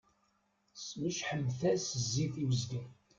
Smecḥemt-as 0.87 1.85
zzit 2.03 2.35
i 2.43 2.45
wezger. 2.49 2.87